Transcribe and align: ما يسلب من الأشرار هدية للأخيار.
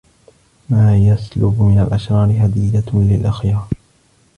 ما 0.69 0.97
يسلب 0.97 1.61
من 1.61 1.79
الأشرار 1.79 2.31
هدية 2.45 2.83
للأخيار. 2.93 3.67